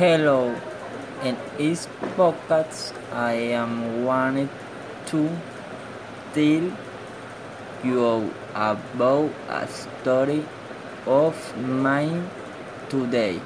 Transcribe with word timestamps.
Hello, 0.00 0.56
in 1.22 1.36
this 1.58 1.86
podcast 2.16 2.94
I 3.12 3.34
am 3.52 4.02
wanted 4.02 4.48
to 5.08 5.28
tell 6.32 6.70
you 7.84 8.32
about 8.54 9.28
a 9.50 9.68
story 9.68 10.42
of 11.06 11.36
mine 11.58 12.30
today. 12.88 13.42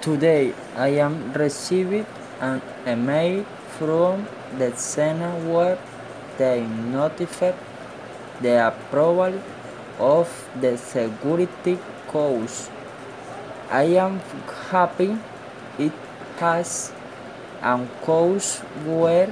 Today 0.00 0.52
I 0.74 0.88
am 1.06 1.32
received 1.34 2.04
an 2.40 2.60
email 2.84 3.46
from 3.78 4.26
the 4.58 4.74
Senate 4.74 5.46
where 5.46 5.78
they 6.38 6.66
notified 6.98 7.54
the 8.40 8.66
approval 8.66 9.40
of 10.00 10.28
the 10.60 10.76
security 10.76 11.78
course. 12.08 12.68
I 13.72 13.84
am 14.04 14.20
happy 14.70 15.16
it 15.78 15.92
has 16.38 16.92
a 17.62 17.88
course 18.02 18.58
where 18.84 19.30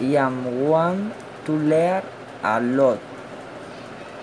I 0.00 0.16
am 0.22 0.68
want 0.68 1.14
to 1.44 1.52
learn 1.52 2.02
a 2.42 2.60
lot 2.60 2.98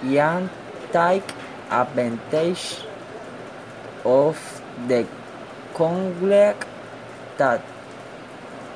and 0.04 0.50
take 0.92 1.24
advantage 1.70 2.84
of 4.04 4.36
the 4.90 5.08
knowledge 5.80 6.68
that 7.38 7.64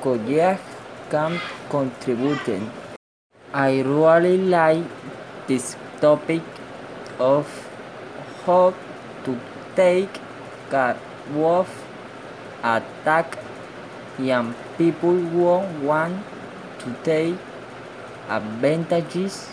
college 0.00 0.58
can 1.10 1.38
contribute. 1.68 2.62
I 3.52 3.80
really 3.82 4.38
like 4.38 4.84
this 5.46 5.76
topic 6.00 6.40
of 7.18 7.46
to 8.46 8.85
take 9.76 10.20
care 10.70 10.96
of 11.36 11.68
attack 12.62 13.38
young 14.18 14.54
people 14.78 15.14
who 15.14 15.44
want 15.86 16.16
to 16.80 16.94
take 17.04 17.36
advantages 18.28 19.48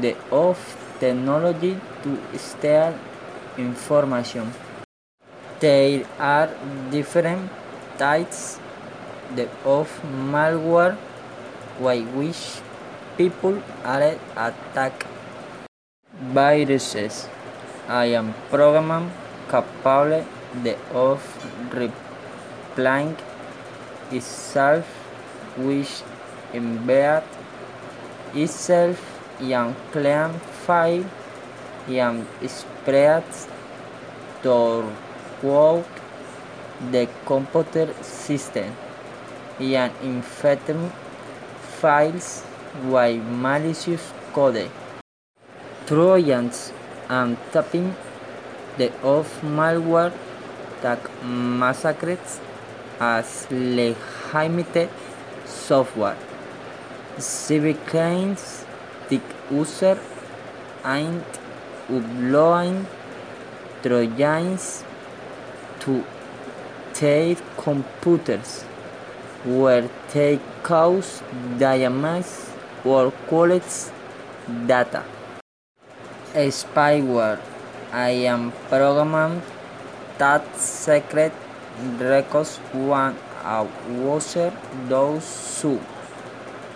the 0.00 0.14
of 0.30 0.56
technology 1.00 1.78
to 2.02 2.16
steal 2.38 2.94
information. 3.56 4.52
There 5.60 6.04
are 6.18 6.48
different 6.90 7.50
types 7.98 8.60
of 9.64 9.90
malware 10.32 10.96
by 11.80 12.00
which 12.00 12.62
people 13.16 13.60
are 13.84 14.14
attacked. 14.36 15.04
Viruses. 16.32 17.28
I 17.88 18.06
am 18.20 18.34
program 18.50 19.10
capable 19.48 20.24
of 20.94 21.20
replying 21.74 23.16
itself 24.10 24.86
which 25.56 26.02
embed 26.52 27.22
itself 28.34 28.98
in 29.40 29.74
clean 29.92 30.32
file 30.64 31.04
and 31.88 32.26
spread 32.46 33.24
throughout 34.42 35.86
the 36.90 37.08
computer 37.26 37.92
system 38.02 38.74
and 39.60 39.92
infecting 40.02 40.90
files 41.80 42.44
with 42.84 43.22
malicious 43.24 44.12
code. 44.32 44.70
Trojans 45.86 46.72
and 47.08 47.36
tapping 47.52 47.94
the 48.78 48.92
of 49.02 49.26
malware 49.42 50.12
that 50.82 51.00
massacres 51.24 52.40
as 53.00 53.46
legitimate 53.50 54.88
software. 55.44 56.16
Cybercrimes 57.18 58.64
the 59.08 59.20
user 59.50 59.98
and 60.84 61.24
uploading 61.88 62.86
Trojans 63.82 64.84
to 65.80 66.04
their 67.00 67.36
computers 67.56 68.62
where 69.44 69.88
they 70.12 70.38
cause 70.62 71.22
damage 71.58 72.26
or 72.84 73.12
collect 73.28 73.92
data. 74.66 75.02
Spyware 76.34 77.40
I 77.92 78.10
am 78.28 78.52
programmed 78.68 79.40
that 80.18 80.44
secret 80.56 81.32
records 81.98 82.58
when 82.74 83.16
a 83.42 83.66
user 83.88 84.52
does 84.90 85.24
so 85.24 85.80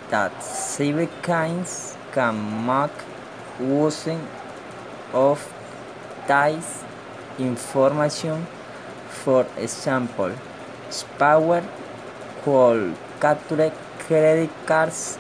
that 0.09 0.33
cybercrimes 0.41 1.97
can 2.13 2.67
make 2.67 2.97
using 3.61 4.27
of 5.13 5.39
this 6.27 6.83
information. 7.39 8.47
For 9.09 9.47
example, 9.59 10.33
spyware 10.89 11.69
could 12.43 12.97
capture 13.21 13.71
credit 13.99 14.51
cards 14.65 15.19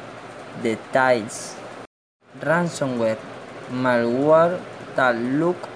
details. 0.62 1.54
Ransomware 2.40 3.18
malware 3.70 4.58
that 4.96 5.16
look 5.16 5.68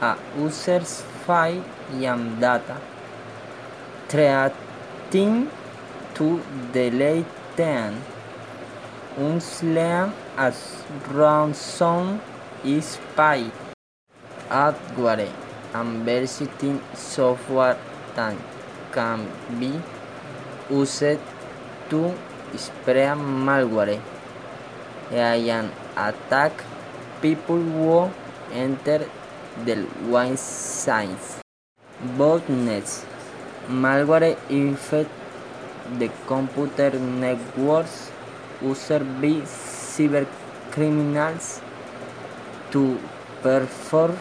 at 0.00 0.18
users' 0.36 1.02
file 1.26 1.62
and 1.92 2.40
data, 2.40 2.76
threatening 4.08 5.50
to 6.14 6.40
delete 6.72 7.26
them 7.56 8.02
unless 9.16 10.12
as 10.36 10.84
ransom 11.10 12.20
is 12.64 12.98
paid. 13.16 13.50
Adware 14.50 15.32
and 15.74 16.06
versity 16.06 16.80
software 16.94 17.78
that 18.14 18.36
can 18.92 19.26
be 19.58 19.80
used 20.70 21.18
to 21.90 22.14
spread 22.56 23.18
malware. 23.18 24.00
And 25.12 25.70
attack. 25.96 26.52
People 27.22 27.56
who 27.56 28.10
enter 28.52 29.08
the 29.64 29.76
website. 30.12 31.40
Botnets 32.18 33.04
malware 33.68 34.36
infect 34.50 35.10
the 35.98 36.08
computer 36.26 36.90
networks 36.98 38.10
used 38.60 38.90
by 39.22 39.40
cybercriminals 39.46 41.62
to 42.70 42.98
perform 43.42 44.18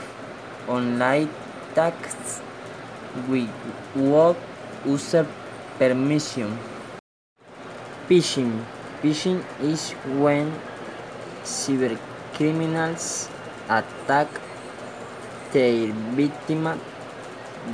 online 0.67 1.29
attacks 1.71 2.41
without 3.27 4.37
user 4.85 5.27
permission. 5.77 6.57
Phishing 8.07 8.63
Phishing 9.05 9.45
is 9.61 9.91
when 10.17 10.51
cybercriminals 11.43 13.29
attack 13.69 14.27
their 15.55 15.93
victim 16.19 16.65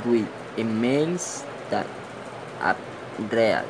with 0.06 0.28
emails 0.56 1.24
that 1.70 1.86
appear 2.70 3.64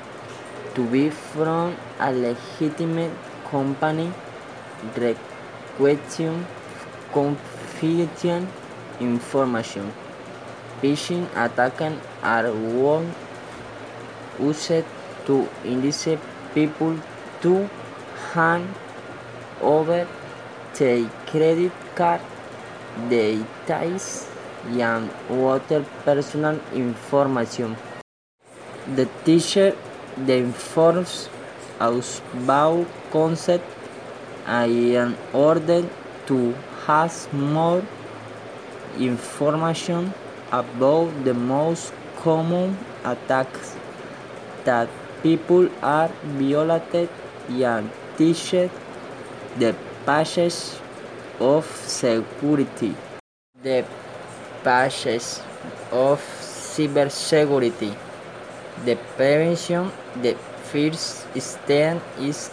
to 0.75 0.85
be 0.93 1.09
from 1.09 1.77
a 1.99 2.13
legitimate 2.13 3.15
company 3.49 4.13
requesting 4.97 6.45
confidential 7.15 8.47
information. 9.01 9.93
Phishing 10.83 11.25
attacks 11.45 11.97
are 12.23 12.51
one 12.53 13.15
used 14.39 14.85
to 15.27 15.49
induce 15.65 16.09
people 16.53 16.99
to 17.41 17.71
hand 18.33 18.69
over 19.61 20.07
their 20.77 21.09
credit 21.31 21.73
card 21.95 22.21
details 23.09 24.29
and 24.67 25.11
other 25.31 25.85
personal 26.05 26.61
information. 26.73 27.77
The 28.95 29.09
teacher 29.25 29.77
then 30.17 30.45
informs 30.45 31.29
us 31.81 32.21
about 32.35 32.87
concept 33.11 33.65
and 34.47 35.17
order 35.33 35.89
to 36.27 36.55
has 36.87 37.29
more 37.33 37.83
information 38.99 40.13
about 40.51 41.25
the 41.25 41.35
most 41.35 41.93
common 42.17 42.77
attacks 43.05 43.77
that 44.65 44.89
people 45.23 45.69
are 45.83 46.11
violated 46.25 47.09
and 47.49 47.91
teaches 48.17 48.71
the 49.59 49.75
patches 50.05 50.79
of 51.43 51.67
security. 51.67 52.95
The 53.63 53.85
patches 54.63 55.43
of 55.91 56.23
cybersecurity. 56.39 57.95
The 58.85 58.97
prevention, 59.17 59.91
the 60.23 60.35
first 60.71 61.27
step 61.37 62.01
is 62.19 62.51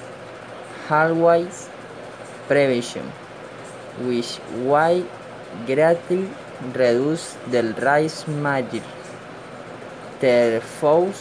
always 0.89 1.69
prevention, 2.47 3.05
which 4.01 4.39
will 4.65 5.05
greatly 5.65 6.27
reduce 6.73 7.37
the 7.53 7.61
risk 7.77 8.27
major. 8.27 8.83
Therefore, 10.19 11.13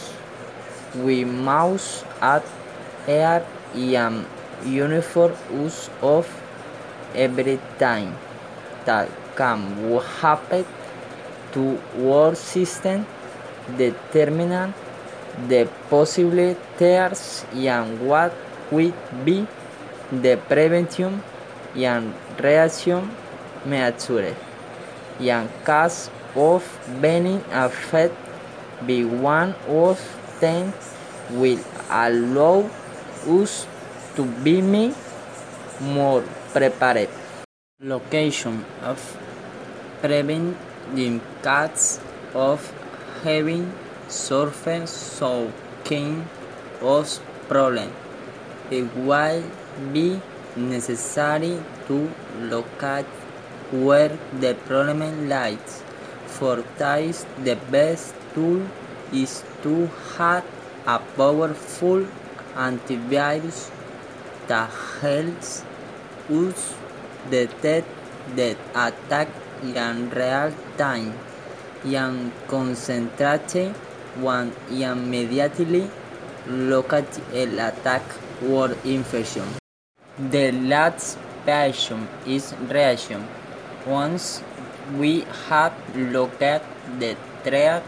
we 0.97 1.23
must 1.23 2.05
adhere 2.21 3.45
an 3.75 4.25
uniform 4.65 5.33
use 5.53 5.89
of 6.01 6.25
everything 7.15 8.15
that 8.85 9.09
can 9.35 9.59
happen 10.21 10.65
to 11.51 11.79
our 11.97 12.35
system, 12.35 13.05
determine 13.77 14.73
the 15.47 15.69
possible 15.89 16.55
tears 16.77 17.45
and 17.53 17.99
what 18.01 18.33
will 18.71 18.93
be 19.23 19.47
the 20.11 20.37
prevention 20.49 21.21
and 21.75 22.13
reaction 22.41 23.09
measures 23.65 24.35
in 25.19 25.47
case 25.65 26.09
of 26.35 26.63
being 27.01 27.43
affected 27.51 28.15
by 28.87 29.03
one 29.03 29.53
of 29.67 29.99
them 30.39 30.73
will 31.31 31.59
allow 31.89 32.63
us 33.27 33.67
to 34.15 34.23
be 34.43 34.61
more 35.81 36.23
prepared. 36.53 37.09
Location 37.81 38.65
of 38.83 38.99
preventing 40.01 40.57
in 40.95 41.21
case 41.43 41.99
of 42.33 42.59
having 43.23 43.71
surface 44.07 44.91
some 44.91 45.53
kind 45.85 46.25
problem. 47.47 47.91
It 48.71 48.95
will 48.95 49.43
be 49.93 50.21
necessary 50.55 51.61
to 51.87 52.11
locate 52.39 53.05
where 53.71 54.17
the 54.39 54.53
problem 54.67 55.29
lies. 55.29 55.83
For 56.27 56.63
this, 56.77 57.25
the 57.43 57.55
best 57.71 58.13
tool 58.33 58.67
is 59.11 59.43
to 59.63 59.89
have 60.17 60.45
a 60.85 60.99
powerful 61.17 62.05
antivirus 62.55 63.71
that 64.47 64.69
helps 65.01 65.63
us 66.29 66.75
detect 67.29 67.87
the 68.35 68.55
attack 68.75 69.27
in 69.63 70.09
real 70.11 70.53
time 70.77 71.13
and 71.83 72.31
concentrate 72.47 73.73
on 74.23 74.51
immediately 74.69 75.89
locate 76.47 77.11
the 77.31 77.67
attack 77.67 78.03
or 78.47 78.71
infection. 78.83 79.43
The 80.31 80.51
last 80.51 81.17
phase 81.45 81.91
is 82.25 82.53
reaction. 82.69 83.27
Once 83.85 84.43
we 84.97 85.25
have 85.47 85.73
located 85.95 86.61
the 86.99 87.15
threat, 87.43 87.83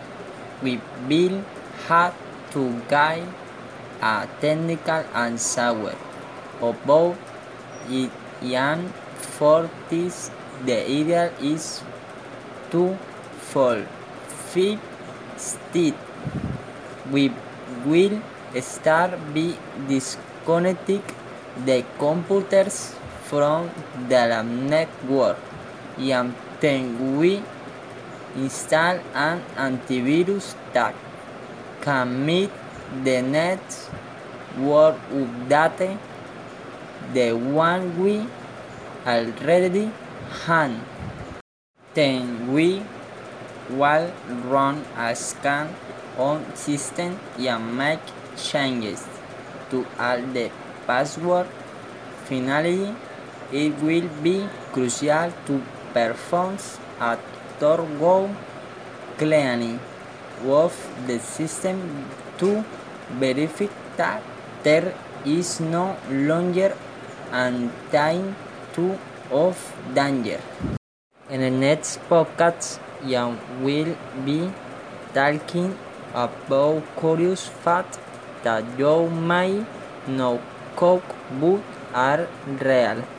we 0.61 0.79
will 1.07 1.43
have 1.87 2.15
to 2.51 2.81
guide 2.87 3.27
a 4.01 4.27
technical 4.39 5.03
answer 5.13 5.95
about 6.61 7.17
it 7.89 8.11
and 8.41 8.93
for 9.37 9.69
this 9.89 10.31
the 10.65 10.77
idea 10.81 11.31
is 11.41 11.83
to 12.71 12.97
fold. 13.51 13.85
First 14.51 14.79
step, 15.37 15.95
we 17.11 17.31
will 17.85 18.21
start 18.61 19.11
by 19.33 19.55
disconnecting 19.87 21.03
the 21.65 21.83
computers 21.97 22.95
from 23.23 23.69
the 24.09 24.41
network 24.43 25.37
and 25.97 26.33
then 26.59 27.17
we 27.17 27.41
install 28.35 28.99
an 29.13 29.41
antivirus 29.57 30.55
that 30.73 30.95
can 31.81 32.25
meet 32.25 32.51
the 33.03 33.21
network 33.21 34.95
update 35.11 36.10
the 37.13 37.33
one 37.33 38.01
we 38.01 38.25
already 39.05 39.91
have. 40.45 40.79
Then 41.93 42.53
we 42.53 42.81
will 43.69 44.11
run 44.47 44.85
a 44.97 45.15
scan 45.15 45.75
on 46.17 46.55
system 46.55 47.19
and 47.37 47.77
make 47.77 47.99
changes 48.37 49.07
to 49.69 49.85
all 49.99 50.21
the 50.33 50.51
password. 50.87 51.47
Finally, 52.25 52.95
it 53.51 53.73
will 53.81 54.07
be 54.23 54.47
crucial 54.71 55.33
to 55.45 55.61
perform 55.93 56.57
a 56.99 57.17
thorough 57.59 58.33
cleaning 59.17 59.79
of 60.45 60.73
the 61.07 61.19
system 61.19 62.07
to 62.37 62.63
verify 63.19 63.67
that 63.97 64.23
there 64.63 64.93
is 65.25 65.59
no 65.59 65.97
longer 66.09 66.73
a 67.31 67.49
hint 67.91 68.99
of 69.31 69.57
danger. 69.93 70.39
In 71.29 71.41
the 71.41 71.49
next 71.49 71.99
podcast, 72.09 72.79
I 73.03 73.37
will 73.61 73.95
be 74.25 74.51
talking 75.13 75.77
about 76.13 76.83
curious 76.99 77.47
facts 77.47 77.99
that 78.43 78.65
you 78.77 79.09
may 79.09 79.65
not 80.07 80.41
know 80.69 81.01
but 81.39 81.61
are 81.93 82.27
real. 82.59 83.03